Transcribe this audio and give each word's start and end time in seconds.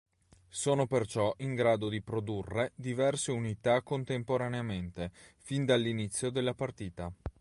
Sono 0.49 0.87
perciò 0.87 1.31
in 1.41 1.53
grado 1.53 1.87
di 1.87 2.01
produrre 2.01 2.71
diverse 2.73 3.29
unità 3.31 3.83
contemporaneamente, 3.83 5.11
fin 5.37 5.63
dall'inizio 5.63 6.31
della 6.31 6.55
partita. 6.55 7.13